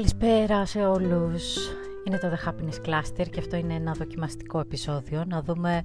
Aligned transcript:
Καλησπέρα 0.00 0.66
σε 0.66 0.86
όλους. 0.86 1.56
Είναι 2.04 2.18
το 2.18 2.28
The 2.28 2.48
Happiness 2.48 2.88
Cluster 2.88 3.28
και 3.30 3.38
αυτό 3.38 3.56
είναι 3.56 3.74
ένα 3.74 3.92
δοκιμαστικό 3.92 4.60
επεισόδιο 4.60 5.24
να 5.26 5.42
δούμε 5.42 5.82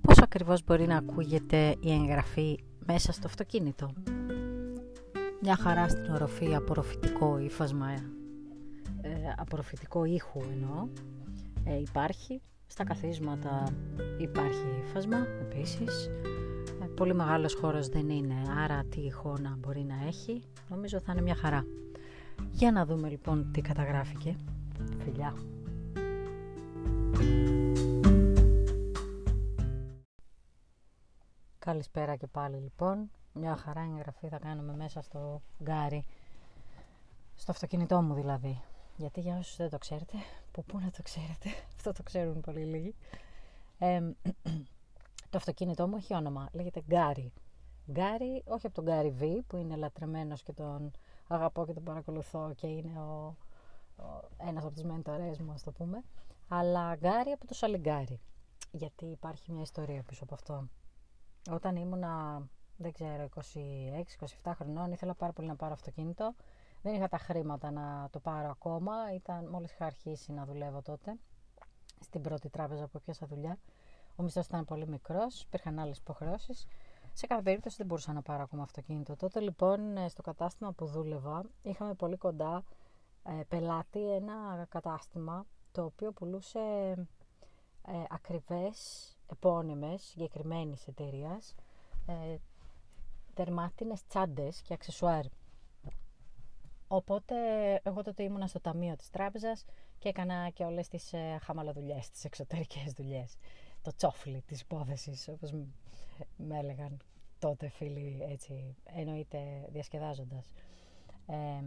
πώς 0.00 0.18
ακριβώς 0.18 0.64
μπορεί 0.64 0.86
να 0.86 0.96
ακούγεται 0.96 1.76
η 1.80 1.92
εγγραφή 1.92 2.58
μέσα 2.86 3.12
στο 3.12 3.26
αυτοκίνητο. 3.26 3.92
Μια 5.42 5.56
χαρά 5.56 5.88
στην 5.88 6.12
οροφή 6.12 6.54
απορροφητικό 6.54 7.38
ύφασμα, 7.38 7.90
ε, 9.00 9.10
απορροφητικό 9.36 10.04
ήχου 10.04 10.40
εννοώ, 10.52 10.88
ε, 11.64 11.78
υπάρχει. 11.78 12.42
Στα 12.66 12.84
καθίσματα 12.84 13.64
υπάρχει 14.18 14.66
ύφασμα 14.86 15.26
επίσης. 15.40 16.06
Ε, 16.82 16.86
πολύ 16.96 17.14
μεγάλος 17.14 17.54
χώρος 17.54 17.88
δεν 17.88 18.08
είναι, 18.08 18.34
άρα 18.64 18.84
τι 18.88 19.00
ήχο 19.00 19.36
να 19.40 19.56
μπορεί 19.58 19.84
να 19.88 20.06
έχει. 20.06 20.42
Νομίζω 20.68 21.00
θα 21.00 21.12
είναι 21.12 21.22
μια 21.22 21.34
χαρά. 21.34 21.64
Για 22.50 22.72
να 22.72 22.86
δούμε 22.86 23.08
λοιπόν 23.08 23.52
τι 23.52 23.60
καταγράφηκε. 23.60 24.36
Φιλιά. 24.98 25.34
Καλησπέρα 31.58 32.16
και 32.16 32.26
πάλι 32.26 32.56
λοιπόν. 32.56 33.10
Μια 33.32 33.56
χαρά 33.56 33.80
εγγραφή 33.80 34.28
θα 34.28 34.38
κάνουμε 34.38 34.76
μέσα 34.76 35.02
στο 35.02 35.42
Gary. 35.62 36.04
Στο 37.34 37.50
αυτοκίνητό 37.50 38.02
μου 38.02 38.14
δηλαδή. 38.14 38.60
Γιατί 38.96 39.20
για 39.20 39.38
όσους 39.38 39.56
δεν 39.56 39.70
το 39.70 39.78
ξέρετε, 39.78 40.16
που 40.52 40.64
πού 40.64 40.78
να 40.78 40.90
το 40.90 41.02
ξέρετε, 41.02 41.48
αυτό 41.76 41.92
το 41.92 42.02
ξέρουν 42.02 42.40
πολύ 42.40 42.64
λίγοι. 42.64 42.94
το 45.30 45.36
αυτοκίνητό 45.36 45.88
μου 45.88 45.96
έχει 45.96 46.14
όνομα, 46.14 46.48
λέγεται 46.52 46.82
Γκάρι. 46.86 47.32
Γκάρι, 47.90 48.42
όχι 48.46 48.66
από 48.66 48.74
τον 48.74 48.84
Γκάρι 48.84 49.10
Β 49.10 49.22
που 49.46 49.56
είναι 49.56 49.76
λατρεμένος 49.76 50.42
και 50.42 50.52
τον 50.52 50.90
αγαπώ 51.28 51.66
και 51.66 51.72
τον 51.72 51.82
παρακολουθώ 51.82 52.52
και 52.56 52.66
είναι 52.66 53.00
ο, 53.00 53.36
ο, 53.96 54.04
ένας 54.36 54.64
από 54.64 54.74
τις 54.74 54.84
μέντορές 54.84 55.40
μου, 55.40 55.52
ας 55.52 55.62
το 55.62 55.72
πούμε. 55.72 56.02
Αλλά 56.48 56.94
Γκάρι 56.94 57.30
από 57.30 57.46
το 57.46 57.54
Σαλιγκάρι. 57.54 58.20
Γιατί 58.70 59.04
υπάρχει 59.04 59.52
μια 59.52 59.62
ιστορία 59.62 60.02
πίσω 60.02 60.24
από 60.24 60.34
αυτό. 60.34 60.68
Όταν 61.50 61.76
ήμουνα, 61.76 62.42
δεν 62.76 62.92
ξέρω, 62.92 63.28
26-27 64.42 64.52
χρονών, 64.54 64.92
ήθελα 64.92 65.14
πάρα 65.14 65.32
πολύ 65.32 65.48
να 65.48 65.56
πάρω 65.56 65.72
αυτοκίνητο. 65.72 66.34
Δεν 66.82 66.94
είχα 66.94 67.08
τα 67.08 67.18
χρήματα 67.18 67.70
να 67.70 68.08
το 68.10 68.20
πάρω 68.20 68.50
ακόμα. 68.50 68.94
Ήταν, 69.14 69.48
μόλις 69.48 69.72
είχα 69.72 69.86
αρχίσει 69.86 70.32
να 70.32 70.44
δουλεύω 70.44 70.82
τότε, 70.82 71.16
στην 72.00 72.20
πρώτη 72.22 72.48
τράπεζα 72.48 72.86
που 72.86 72.96
έπιασα 72.96 73.26
δουλειά. 73.26 73.58
Ο 74.16 74.22
μισθός 74.22 74.46
ήταν 74.46 74.64
πολύ 74.64 74.88
μικρός, 74.88 75.42
υπήρχαν 75.42 75.78
άλλες 75.78 75.98
υποχρεώσεις. 75.98 76.66
Σε 77.12 77.26
κάθε 77.26 77.42
περίπτωση 77.42 77.76
δεν 77.76 77.86
μπορούσα 77.86 78.12
να 78.12 78.22
πάρω 78.22 78.42
ακόμα 78.42 78.62
αυτοκίνητο. 78.62 79.16
Τότε 79.16 79.40
λοιπόν 79.40 79.96
ε, 79.96 80.08
στο 80.08 80.22
κατάστημα 80.22 80.72
που 80.72 80.86
δούλευα 80.86 81.44
είχαμε 81.62 81.94
πολύ 81.94 82.16
κοντά 82.16 82.64
ε, 83.22 83.42
πελάτη 83.48 84.14
ένα 84.14 84.66
κατάστημα 84.68 85.46
το 85.72 85.84
οποίο 85.84 86.12
πουλούσε 86.12 86.58
ε, 87.86 87.92
ακριβές 88.08 89.06
επώνυμες 89.32 90.02
συγκεκριμένης 90.02 90.86
εταιρείας, 90.86 91.54
ε, 92.06 92.36
τερμάτινες 93.34 94.06
τσάντες 94.06 94.62
και 94.62 94.74
αξεσουάρ. 94.74 95.24
Οπότε 96.88 97.34
εγώ 97.82 98.02
τότε 98.02 98.22
ήμουνα 98.22 98.46
στο 98.46 98.60
ταμείο 98.60 98.96
της 98.96 99.10
τράπεζας 99.10 99.64
και 99.98 100.08
έκανα 100.08 100.50
και 100.50 100.64
όλες 100.64 100.88
τις 100.88 101.12
ε, 101.12 101.38
χαμαλοδουλειές, 101.42 102.10
τις 102.10 102.24
εξωτερικές 102.24 102.92
δουλειές. 102.92 103.36
Το 103.82 103.92
τσόφλι 103.96 104.42
της 104.46 104.60
υπόθεσης, 104.60 105.28
όπως 105.28 105.52
με 106.36 106.58
έλεγαν 106.58 107.02
τότε 107.38 107.68
φίλοι 107.68 108.26
έτσι, 108.30 108.76
εννοείται 108.84 109.68
διασκεδάζοντας. 109.68 110.50
Ε, 111.26 111.64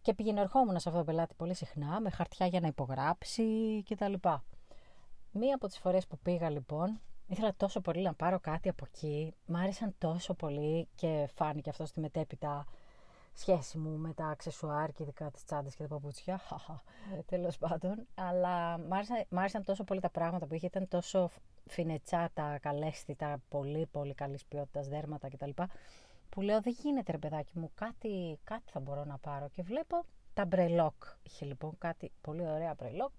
και 0.00 0.14
πήγαινε 0.14 0.40
ερχόμουν 0.40 0.80
σε 0.80 0.88
αυτό 0.88 1.00
το 1.00 1.06
πελάτη 1.06 1.34
πολύ 1.34 1.54
συχνά, 1.54 2.00
με 2.00 2.10
χαρτιά 2.10 2.46
για 2.46 2.60
να 2.60 2.66
υπογράψει 2.66 3.82
κτλ. 3.88 4.12
Μία 5.32 5.54
από 5.54 5.66
τις 5.66 5.78
φορές 5.78 6.06
που 6.06 6.18
πήγα 6.18 6.50
λοιπόν, 6.50 7.00
ήθελα 7.26 7.54
τόσο 7.56 7.80
πολύ 7.80 8.02
να 8.02 8.14
πάρω 8.14 8.40
κάτι 8.40 8.68
από 8.68 8.84
εκεί, 8.88 9.34
μ' 9.46 9.56
άρεσαν 9.56 9.94
τόσο 9.98 10.34
πολύ 10.34 10.88
και 10.94 11.28
φάνηκε 11.34 11.70
αυτό 11.70 11.86
στη 11.86 12.00
μετέπειτα 12.00 12.66
σχέση 13.40 13.78
μου 13.78 13.96
με 13.96 14.12
τα 14.12 14.26
αξεσουάρ 14.26 14.92
και 14.92 15.02
ειδικά 15.02 15.30
τις 15.30 15.44
τσάντες 15.44 15.74
και 15.74 15.82
τα 15.82 15.88
παπούτσια, 15.88 16.40
τέλος 17.30 17.58
πάντων, 17.58 18.06
αλλά 18.14 18.78
μ' 18.78 18.92
άρεσαν, 18.92 19.24
μ 19.28 19.38
άρεσαν 19.38 19.64
τόσο 19.64 19.84
πολύ 19.84 20.00
τα 20.00 20.10
πράγματα 20.10 20.46
που 20.46 20.54
είχε, 20.54 20.66
ήταν 20.66 20.88
τόσο 20.88 21.30
φινετσάτα, 21.66 22.58
καλέσθητα, 22.58 23.42
πολύ 23.48 23.86
πολύ 23.86 24.14
καλής 24.14 24.44
ποιότητας 24.44 24.88
δέρματα 24.88 25.28
κτλ. 25.28 25.50
Που 26.28 26.40
λέω 26.40 26.60
δεν 26.60 26.76
γίνεται 26.78 27.12
ρε 27.12 27.18
παιδάκι 27.18 27.58
μου, 27.58 27.70
κάτι, 27.74 28.38
κάτι 28.44 28.70
θα 28.70 28.80
μπορώ 28.80 29.04
να 29.04 29.18
πάρω 29.18 29.48
και 29.48 29.62
βλέπω 29.62 30.04
τα 30.34 30.44
μπρελόκ. 30.44 30.94
Είχε 31.22 31.44
λοιπόν 31.44 31.78
κάτι 31.78 32.12
πολύ 32.20 32.46
ωραία 32.46 32.74
μπρελόκ 32.74 33.12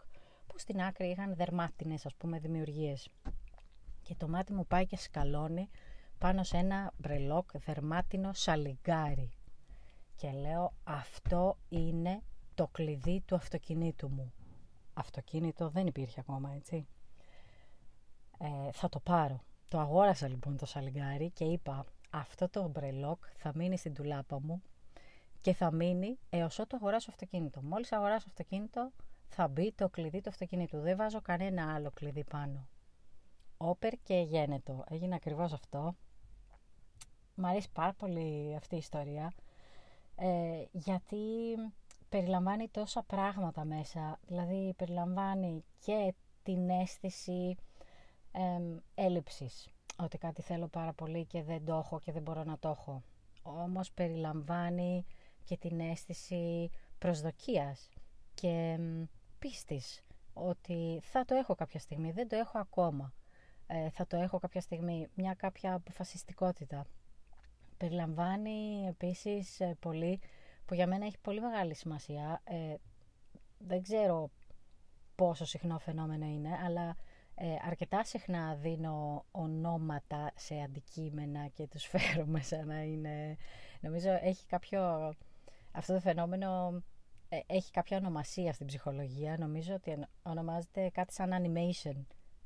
που 0.47 0.59
στην 0.59 0.81
άκρη 0.81 1.07
είχαν 1.07 1.35
δερμάτινες 1.35 2.05
ας 2.05 2.15
πούμε 2.15 2.39
δημιουργίες. 2.39 3.09
Και 4.01 4.15
το 4.15 4.27
μάτι 4.27 4.53
μου 4.53 4.65
πάει 4.65 4.85
και 4.85 4.97
σκαλώνει 4.97 5.69
πάνω 6.17 6.43
σε 6.43 6.57
ένα 6.57 6.93
μπρελόκ 6.97 7.49
δερμάτινο 7.57 8.33
σαλιγκάρι. 8.33 9.31
Και 10.15 10.31
λέω 10.31 10.73
αυτό 10.83 11.57
είναι 11.69 12.21
το 12.53 12.67
κλειδί 12.67 13.21
του 13.25 13.35
αυτοκινήτου 13.35 14.09
μου. 14.09 14.33
Αυτοκίνητο 14.93 15.69
δεν 15.69 15.87
υπήρχε 15.87 16.19
ακόμα 16.19 16.51
έτσι 16.55 16.87
ε, 18.37 18.71
θα 18.71 18.89
το 18.89 18.99
πάρω. 18.99 19.43
Το 19.67 19.79
αγόρασα 19.79 20.27
λοιπόν 20.27 20.57
το 20.57 20.65
σαλιγκάρι 20.65 21.29
και 21.29 21.43
είπα 21.43 21.85
αυτό 22.09 22.49
το 22.49 22.59
ομπρελόκ 22.59 23.23
θα 23.37 23.51
μείνει 23.55 23.77
στην 23.77 23.93
τουλάπα 23.93 24.39
μου 24.41 24.61
και 25.41 25.53
θα 25.53 25.71
μείνει 25.71 26.19
έως 26.29 26.59
ότου 26.59 26.75
αγοράσω 26.75 27.09
αυτοκίνητο. 27.09 27.61
Μόλις 27.61 27.91
αγοράσω 27.91 28.25
αυτοκίνητο 28.27 28.91
θα 29.27 29.47
μπει 29.47 29.71
το 29.71 29.89
κλειδί 29.89 30.21
του 30.21 30.29
αυτοκίνητου. 30.29 30.79
Δεν 30.79 30.97
βάζω 30.97 31.21
κανένα 31.21 31.73
άλλο 31.73 31.91
κλειδί 31.91 32.23
πάνω. 32.23 32.67
Όπερ 33.57 33.93
και 34.03 34.15
γένετο. 34.15 34.83
Έγινε 34.89 35.15
ακριβώς 35.15 35.53
αυτό. 35.53 35.95
Μ' 37.35 37.45
αρέσει 37.45 37.71
πάρα 37.71 37.93
πολύ 37.93 38.55
αυτή 38.55 38.75
η 38.75 38.77
ιστορία 38.77 39.33
ε, 40.15 40.63
γιατί 40.71 41.17
περιλαμβάνει 42.09 42.67
τόσα 42.69 43.03
πράγματα 43.03 43.65
μέσα. 43.65 44.19
Δηλαδή 44.27 44.73
περιλαμβάνει 44.77 45.63
και 45.79 46.13
την 46.43 46.69
αίσθηση 46.69 47.55
ε, 48.31 48.41
έλλειψης. 48.95 49.69
Ότι 49.97 50.17
κάτι 50.17 50.41
θέλω 50.41 50.67
πάρα 50.67 50.93
πολύ 50.93 51.25
και 51.25 51.43
δεν 51.43 51.65
το 51.65 51.75
έχω 51.75 51.99
και 51.99 52.11
δεν 52.11 52.21
μπορώ 52.21 52.43
να 52.43 52.59
το 52.59 52.69
έχω. 52.69 53.03
Όμως 53.43 53.91
περιλαμβάνει 53.91 55.05
και 55.43 55.57
την 55.57 55.79
αίσθηση 55.79 56.69
προσδοκίας 56.99 57.89
και 58.33 58.79
πίστης 59.39 60.03
ότι 60.33 60.99
θα 61.03 61.25
το 61.25 61.35
έχω 61.35 61.55
κάποια 61.55 61.79
στιγμή, 61.79 62.11
δεν 62.11 62.27
το 62.27 62.35
έχω 62.35 62.57
ακόμα. 62.59 63.13
Ε, 63.67 63.89
θα 63.89 64.07
το 64.07 64.17
έχω 64.17 64.39
κάποια 64.39 64.61
στιγμή, 64.61 65.07
μια 65.15 65.33
κάποια 65.33 65.73
αποφασιστικότητα. 65.73 66.85
Περιλαμβάνει 67.78 68.86
επίσης 68.88 69.59
ε, 69.59 69.75
πολύ, 69.80 70.19
που 70.66 70.74
για 70.74 70.88
μένα 70.88 71.06
έχει 71.06 71.18
πολύ 71.22 71.41
μεγάλη 71.41 71.75
σημασία, 71.75 72.41
ε, 72.44 72.75
δεν 73.58 73.81
ξέρω 73.81 74.31
πόσο 75.16 75.46
συχνό 75.46 75.80
φαινόμενο 75.80 76.25
είναι, 76.25 76.50
αλλά 76.66 76.96
ε, 77.36 77.56
αρκετά 77.62 78.03
συχνά 78.03 78.56
δίνω 78.56 79.25
ονόματα 79.31 80.31
σε 80.36 80.62
αντικείμενα 80.62 81.47
και 81.47 81.68
τους 81.68 81.86
φέρω 81.91 82.25
μέσα 82.25 82.66
να 82.66 82.81
είναι... 82.81 83.38
Νομίζω 83.81 84.09
έχει 84.22 84.46
κάποιο... 84.46 85.13
Αυτό 85.72 85.94
το 85.94 86.00
φαινόμενο 86.00 86.81
ε, 87.30 87.40
έχει 87.46 87.72
κάποια 87.72 87.97
ονομασία 87.97 88.53
στην 88.53 88.68
ψυχολογία. 88.68 89.38
Νομίζω 89.40 89.74
ότι 89.74 89.97
ονομάζεται 90.24 90.90
κάτι 90.90 91.13
σαν 91.13 91.31
animation 91.34 92.06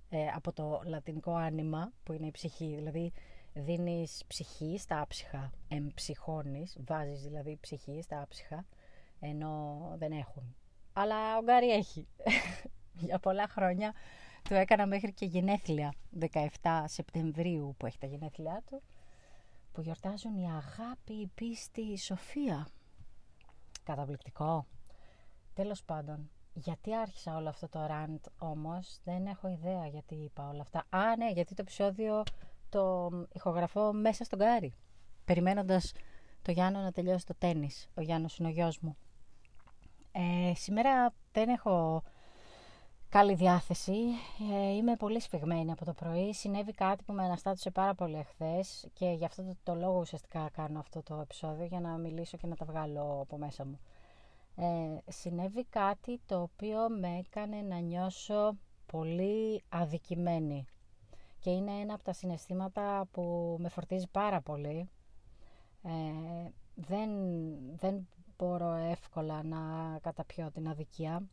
ε, 0.10 0.28
από 0.28 0.54
το 0.54 0.82
λατινικό 0.86 1.34
άνιμα 1.34 1.92
που 2.04 2.14
είναι 2.14 2.28
η 2.28 2.32
ψυχή. 2.32 2.76
Δηλαδή 2.76 3.12
δίνεις 3.60 4.24
ψυχή 4.28 4.78
στα 4.78 5.02
άψυχα, 5.02 5.52
εμψυχώνεις, 5.68 6.78
βάζεις 6.86 7.22
δηλαδή 7.22 7.58
ψυχή 7.62 8.02
στα 8.02 8.22
άψυχα, 8.22 8.66
ενώ 9.20 9.78
δεν 9.98 10.12
έχουν. 10.12 10.56
Αλλά 10.94 11.38
ο 11.38 11.44
Γκάρι 11.44 11.72
έχει. 11.72 12.08
Για 13.08 13.20
πολλά 13.20 13.48
χρόνια 13.48 13.94
το 14.50 14.56
έκανα 14.56 14.86
μέχρι 14.86 15.14
και 15.14 15.26
γενέθλια, 15.26 15.94
17 16.62 16.84
Σεπτεμβρίου 16.86 17.76
που 17.78 17.86
έχει 17.86 17.98
τα 17.98 18.08
γενέθλιά 18.08 18.64
του, 18.66 18.82
που 19.72 19.82
γιορτάζουν 19.82 20.36
η 20.38 20.46
αγάπη, 20.46 21.14
η 21.14 21.32
πίστη, 21.36 21.82
η 21.82 21.98
σοφία. 21.98 22.68
Καταπληκτικό. 23.84 24.66
Τέλος 25.54 25.84
πάντων, 25.84 26.30
γιατί 26.54 26.96
άρχισα 26.96 27.36
όλο 27.36 27.50
αυτό 27.50 27.70
το 27.70 27.88
rant 27.90 28.32
όμως, 28.38 29.00
δεν 29.04 29.26
έχω 29.26 29.48
ιδέα 29.48 29.88
γιατί 29.88 30.16
είπα 30.16 30.50
όλα 30.50 30.62
αυτά. 30.62 30.86
Α, 30.90 31.16
ναι, 31.16 31.32
γιατί 31.32 31.56
το 31.56 31.62
επεισόδιο 31.62 32.24
το 32.70 33.10
ηχογραφώ 33.34 33.94
μέσα 33.94 34.24
στον 34.24 34.40
Gary, 34.40 34.74
περιμένοντας 35.26 35.94
το 36.42 36.52
Γιάννο 36.52 36.80
να 36.80 36.92
τελειώσει 36.92 37.26
το 37.26 37.34
τέννις. 37.38 37.90
Ο 37.96 38.02
Γιάννος 38.02 38.38
είναι 38.38 38.48
ο 38.48 38.52
γιος 38.52 38.80
μου. 38.80 38.98
Ε, 40.12 40.54
σήμερα 40.56 41.14
δεν 41.32 41.50
έχω 41.50 42.04
καλή 43.10 43.34
διάθεση. 43.34 43.98
Ε, 44.54 44.70
είμαι 44.76 44.96
πολύ 44.96 45.20
σφιγμένη 45.20 45.72
από 45.72 45.86
το 45.86 45.94
πρωί. 45.94 46.34
Συνέβη 46.34 46.72
κάτι 46.72 47.04
που 47.04 47.14
με 47.14 47.24
αναστάτωσε 47.24 47.72
πάρα 47.72 47.94
πολύ 47.96 48.18
εχθές 48.18 48.88
και 48.94 49.06
γι' 49.06 49.26
αυτό 49.26 49.44
το, 49.44 49.56
το 49.64 49.76
λόγο 49.76 50.00
ουσιαστικά 50.00 50.50
κάνω 50.54 50.80
αυτό 50.80 51.04
το 51.04 51.20
επεισόδιο 51.22 51.66
για 51.66 51.80
να 51.80 51.98
μιλήσω 51.98 52.38
και 52.38 52.48
να 52.48 52.56
τα 52.56 52.66
βγάλω 52.66 53.20
από 53.22 53.38
μέσα 53.38 53.66
μου. 53.66 53.80
ε, 54.56 55.12
συνέβη 55.12 55.66
κάτι 55.66 56.22
το 56.26 56.42
οποίο 56.42 56.90
με 57.00 57.18
έκανε 57.18 57.62
να 57.62 57.80
νιώσω 57.80 58.58
πολύ 58.86 59.64
αδικημένη 59.70 60.66
και 61.40 61.50
είναι 61.50 61.72
ένα 61.72 61.94
από 61.94 62.04
τα 62.04 62.14
συναισθήματα 62.14 63.08
που 63.12 63.56
με 63.60 63.70
φορτίζει 63.70 64.08
πάρα 64.12 64.42
πολύ. 64.42 64.90
Ε, 65.84 65.90
δεν, 66.76 67.10
δεν 67.76 68.08
μπορώ 68.38 68.74
εύκολα 68.74 69.44
να 69.44 69.60
καταπιώ 70.02 70.52
την 70.52 70.68
αδικία 70.68 71.24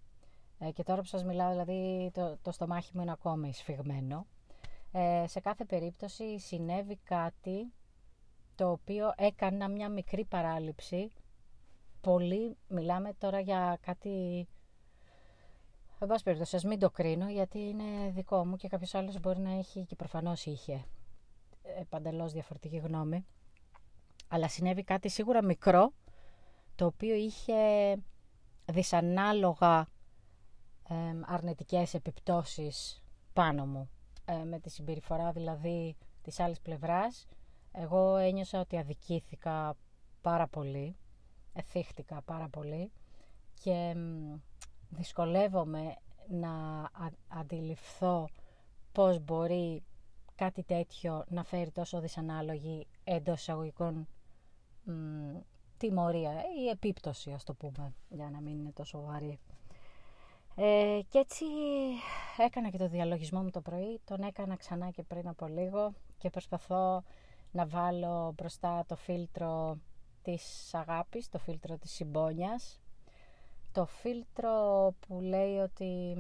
ε, 0.58 0.70
και 0.70 0.82
τώρα 0.82 1.00
που 1.00 1.06
σας 1.06 1.24
μιλάω 1.24 1.50
δηλαδή 1.50 2.10
το, 2.14 2.38
το 2.42 2.50
στομάχι 2.52 2.90
μου 2.94 3.02
είναι 3.02 3.12
ακόμη 3.12 3.52
σφιγμένο. 3.52 4.26
Ε, 4.92 5.24
σε 5.26 5.40
κάθε 5.40 5.64
περίπτωση 5.64 6.38
συνέβη 6.38 6.96
κάτι 6.96 7.72
το 8.54 8.70
οποίο 8.70 9.12
έκανα 9.16 9.68
μια 9.68 9.88
μικρή 9.88 10.24
παράληψη. 10.24 11.10
Πολύ 12.00 12.56
μιλάμε 12.68 13.12
τώρα 13.18 13.40
για 13.40 13.78
κάτι... 13.80 14.46
Εν 15.98 16.08
πάση 16.08 16.22
περιπτώσει, 16.22 16.56
ας 16.56 16.64
μην 16.64 16.78
το 16.78 16.90
κρίνω 16.90 17.28
γιατί 17.31 17.58
είναι 17.58 18.10
δικό 18.10 18.46
μου 18.46 18.56
και 18.56 18.69
κάποιος 18.69 18.94
άλλος 18.94 19.20
μπορεί 19.20 19.38
να 19.38 19.50
έχει 19.50 19.84
και 19.84 19.94
προφανώς 19.94 20.46
είχε 20.46 20.84
ε, 21.62 21.82
παντελώς 21.88 22.32
διαφορετική 22.32 22.76
γνώμη. 22.76 23.26
Αλλά 24.28 24.48
συνέβη 24.48 24.82
κάτι 24.82 25.08
σίγουρα 25.08 25.44
μικρό 25.44 25.93
το 26.75 26.87
οποίο 26.87 27.14
είχε 27.14 27.54
δυσανάλογα 28.64 29.88
ε, 30.88 30.94
αρνητικές 31.26 31.94
επιπτώσεις 31.94 33.02
πάνω 33.32 33.66
μου. 33.66 33.90
Ε, 34.25 34.44
με 34.44 34.58
τη 34.58 34.70
συμπεριφορά 34.70 35.32
δηλαδή 35.32 35.96
της 36.22 36.40
άλλης 36.40 36.60
πλευράς 36.60 37.26
εγώ 37.78 38.16
ένιωσα 38.16 38.60
ότι 38.60 38.78
αδικήθηκα 38.78 39.76
πάρα 40.20 40.46
πολύ, 40.46 40.96
εθίχτηκα 41.52 42.22
πάρα 42.22 42.49
πολύ 42.49 42.92
και 43.60 43.94
δυσκολεύομαι 44.96 45.96
να 46.28 46.50
αντιληφθώ 47.28 48.28
πώς 48.93 49.20
μπορεί 49.20 49.82
κάτι 50.34 50.62
τέτοιο 50.62 51.25
να 51.28 51.44
φέρει 51.44 51.70
τόσο 51.70 52.00
δυσανάλογη 52.00 52.87
εντός 53.04 53.40
εισαγωγικών 53.40 54.08
τιμωρία 55.76 56.32
ή 56.32 56.69
επίπτωση 56.69 57.32
ας 57.32 57.44
το 57.44 57.54
πούμε 57.54 57.94
για 58.08 58.31
να 58.31 58.40
μην 58.40 58.58
είναι 58.58 58.72
τόσο 58.72 59.00
βαρύ. 59.00 59.38
Ε, 60.58 61.00
και 61.08 61.19
έτσι 61.19 61.44
έκανα 62.38 62.70
και 62.70 62.78
το 62.78 62.88
διαλογισμό 62.88 63.42
μου 63.42 63.50
το 63.50 63.60
πρωί, 63.60 64.00
τον 64.04 64.22
έκανα 64.22 64.56
ξανά 64.56 64.90
και 64.90 65.02
πριν 65.02 65.28
από 65.28 65.46
λίγο 65.46 65.92
και 66.19 66.31
προσπαθώ 66.31 67.02
να 67.50 67.66
βάλω 67.66 68.32
μπροστά 68.37 68.84
το 68.87 68.96
φίλτρο 68.96 69.78
της 70.22 70.75
αγάπης, 70.75 71.28
το 71.28 71.38
φίλτρο 71.38 71.78
της 71.78 71.92
συμπόνιας, 71.92 72.81
το 73.76 73.87
φίλτρο 73.87 74.94
που 75.06 75.20
λέει 75.20 75.56
ότι 75.56 76.17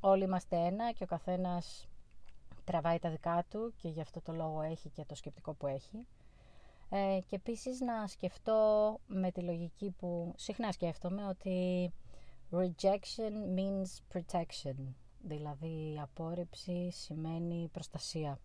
όλοι 0.00 0.22
είμαστε 0.22 0.56
ένα 0.56 0.92
και 0.92 1.02
ο 1.04 1.06
καθένας 1.06 1.88
τραβάει 2.64 2.98
τα 2.98 3.10
δικά 3.10 3.44
του 3.50 3.74
και 3.76 3.88
γι' 3.88 4.00
αυτό 4.00 4.20
το 4.20 4.32
λόγο 4.32 4.60
έχει 4.60 4.88
και 4.88 5.04
το 5.04 5.14
σκεπτικό 5.14 5.52
που 5.54 5.66
έχει. 5.66 6.06
Ε, 6.88 7.18
και 7.26 7.36
επίσης 7.36 7.80
να 7.80 8.06
σκεφτώ 8.06 9.00
με 9.06 9.30
τη 9.30 9.40
λογική 9.40 9.90
που 9.90 10.32
συχνά 10.36 10.72
σκέφτομαι 10.72 11.26
ότι 11.26 11.90
rejection 12.50 13.58
means 13.58 14.16
protection, 14.16 14.94
δηλαδή 15.22 15.92
η 15.94 16.00
απόρριψη 16.00 16.90
σημαίνει 16.90 17.68
προστασία 17.72 18.38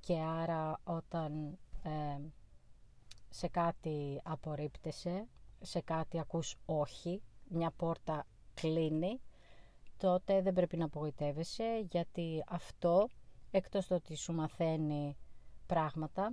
και 0.00 0.18
άρα 0.18 0.80
όταν 0.84 1.58
ε, 1.82 2.20
σε 3.28 3.48
κάτι 3.48 4.20
απορρίπτεσαι, 4.24 5.26
σε 5.60 5.80
κάτι 5.80 6.18
ακούς 6.18 6.56
όχι, 6.66 7.22
μια 7.48 7.70
πόρτα 7.70 8.26
κλείνει, 8.54 9.20
τότε 9.96 10.42
δεν 10.42 10.52
πρέπει 10.52 10.76
να 10.76 10.84
απογοητεύεσαι 10.84 11.86
γιατί 11.90 12.44
αυτό 12.48 13.08
εκτός 13.50 13.86
το 13.86 13.94
ότι 13.94 14.16
σου 14.16 14.32
μαθαίνει 14.32 15.16
πράγματα 15.66 16.32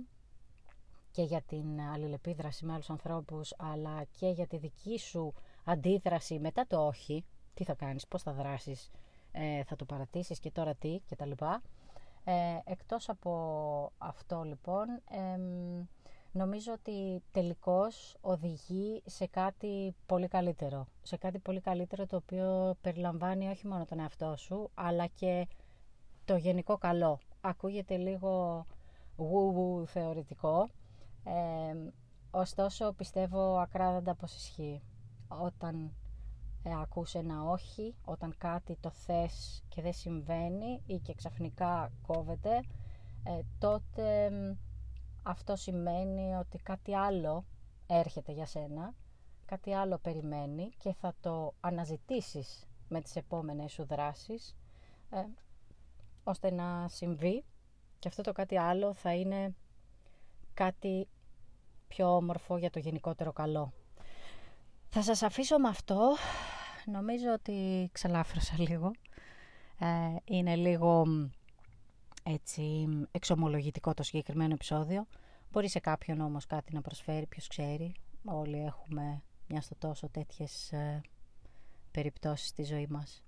και 1.10 1.22
για 1.22 1.42
την 1.42 1.80
αλληλεπίδραση 1.80 2.64
με 2.64 2.72
άλλους 2.72 2.90
ανθρώπους 2.90 3.54
αλλά 3.56 4.04
και 4.18 4.28
για 4.28 4.46
τη 4.46 4.56
δική 4.56 4.98
σου 4.98 5.34
αντίδραση 5.64 6.38
μετά 6.38 6.66
το 6.66 6.86
όχι, 6.86 7.24
τι 7.54 7.64
θα 7.64 7.74
κάνεις, 7.74 8.06
πώς 8.06 8.22
θα 8.22 8.32
δράσεις, 8.32 8.90
ε, 9.32 9.64
θα 9.64 9.76
το 9.76 9.84
παρατήσεις 9.84 10.38
και 10.38 10.50
τώρα 10.50 10.74
τι 10.74 11.00
και 11.06 11.16
τα 11.16 11.26
λοιπά. 11.26 11.62
Ε, 12.24 12.58
εκτός 12.64 13.08
από 13.08 13.92
αυτό 13.98 14.42
λοιπόν, 14.42 14.86
νομίζω 16.34 16.72
ότι 16.72 17.22
τελικώς 17.30 18.16
οδηγεί 18.20 19.02
σε 19.04 19.26
κάτι 19.26 19.94
πολύ 20.06 20.28
καλύτερο. 20.28 20.86
Σε 21.02 21.16
κάτι 21.16 21.38
πολύ 21.38 21.60
καλύτερο 21.60 22.06
το 22.06 22.16
οποίο 22.16 22.76
περιλαμβάνει 22.80 23.48
όχι 23.48 23.66
μόνο 23.66 23.84
τον 23.84 24.00
εαυτό 24.00 24.36
σου, 24.36 24.70
αλλά 24.74 25.06
και 25.06 25.46
το 26.24 26.36
γενικό 26.36 26.78
καλό. 26.78 27.18
Ακούγεται 27.40 27.96
λίγο 27.96 28.66
γου 29.16 29.86
θεωρητικό, 29.86 30.68
ε, 31.24 31.90
ωστόσο 32.30 32.92
πιστεύω 32.92 33.56
ακράδαντα 33.58 34.14
πως 34.14 34.34
ισχύει. 34.34 34.82
Όταν 35.28 35.94
ε, 36.62 36.70
ακούς 36.80 37.14
ένα 37.14 37.42
όχι, 37.42 37.94
όταν 38.04 38.34
κάτι 38.38 38.76
το 38.80 38.90
θες 38.90 39.64
και 39.68 39.82
δεν 39.82 39.92
συμβαίνει 39.92 40.82
ή 40.86 40.98
και 40.98 41.14
ξαφνικά 41.14 41.92
κόβεται, 42.06 42.60
ε, 43.22 43.40
τότε 43.58 44.30
αυτό 45.26 45.56
σημαίνει 45.56 46.34
ότι 46.34 46.58
κάτι 46.58 46.94
άλλο 46.94 47.44
έρχεται 47.86 48.32
για 48.32 48.46
σένα, 48.46 48.94
κάτι 49.44 49.74
άλλο 49.74 49.98
περιμένει 49.98 50.70
και 50.78 50.92
θα 50.92 51.14
το 51.20 51.54
αναζητήσεις 51.60 52.66
με 52.88 53.00
τις 53.00 53.16
επόμενες 53.16 53.72
σου 53.72 53.84
δράσεις, 53.84 54.56
ε, 55.10 55.24
ώστε 56.24 56.50
να 56.50 56.88
συμβεί 56.88 57.44
και 57.98 58.08
αυτό 58.08 58.22
το 58.22 58.32
κάτι 58.32 58.58
άλλο 58.58 58.94
θα 58.94 59.14
είναι 59.14 59.54
κάτι 60.54 61.08
πιο 61.88 62.16
όμορφο 62.16 62.56
για 62.56 62.70
το 62.70 62.78
γενικότερο 62.78 63.32
καλό. 63.32 63.72
Θα 64.88 65.02
σας 65.02 65.22
αφήσω 65.22 65.58
με 65.58 65.68
αυτό. 65.68 66.16
Νομίζω 66.86 67.32
ότι 67.32 67.88
ξελάφρωσα 67.92 68.54
λίγο. 68.58 68.90
Ε, 69.78 69.86
είναι 70.24 70.56
λίγο 70.56 71.04
έτσι 72.22 72.86
εξομολογητικό 73.10 73.94
το 73.94 74.02
συγκεκριμένο 74.02 74.52
επεισόδιο. 74.54 75.06
Μπορεί 75.50 75.68
σε 75.68 75.78
κάποιον 75.80 76.20
όμως 76.20 76.46
κάτι 76.46 76.74
να 76.74 76.80
προσφέρει, 76.80 77.26
ποιος 77.26 77.46
ξέρει. 77.46 77.94
Όλοι 78.24 78.64
έχουμε 78.64 79.22
μια 79.48 79.60
στο 79.60 79.74
τόσο 79.78 80.08
τέτοιες 80.08 80.72
ε, 80.72 81.00
περιπτώσεις 81.90 82.48
στη 82.48 82.64
ζωή 82.64 82.86
μας. 82.90 83.22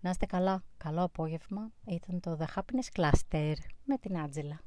Να 0.00 0.10
είστε 0.10 0.26
καλά. 0.26 0.62
Καλό 0.76 1.02
απόγευμα. 1.02 1.70
Ήταν 1.86 2.20
το 2.20 2.38
The 2.40 2.46
Happiness 2.54 3.00
Cluster 3.00 3.54
με 3.84 3.98
την 3.98 4.18
Άτζελα. 4.18 4.60